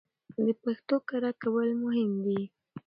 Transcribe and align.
د 0.45 0.47
پښتو 0.63 0.95
کره 1.09 1.31
کول 1.41 1.69
مهم 1.83 2.11
دي 2.25 2.41